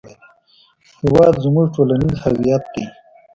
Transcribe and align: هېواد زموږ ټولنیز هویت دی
هېواد 1.01 1.33
زموږ 1.43 1.65
ټولنیز 1.75 2.15
هویت 2.23 2.63
دی 2.73 2.85